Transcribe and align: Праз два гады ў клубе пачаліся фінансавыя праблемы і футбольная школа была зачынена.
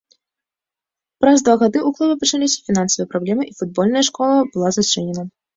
Праз 1.23 1.37
два 1.49 1.53
гады 1.63 1.79
ў 1.87 1.99
клубе 1.99 2.15
пачаліся 2.23 2.57
фінансавыя 2.71 3.11
праблемы 3.15 3.43
і 3.51 3.55
футбольная 3.61 4.05
школа 4.11 4.43
была 4.57 4.69
зачынена. 4.81 5.23